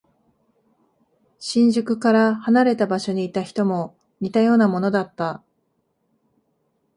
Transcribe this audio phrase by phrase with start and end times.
[1.37, 5.43] 新宿から離れた場所にいた人も似たようなものだった。